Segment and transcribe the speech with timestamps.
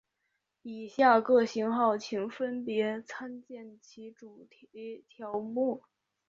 [0.63, 5.83] 以下各型号请分别参见其主题条目。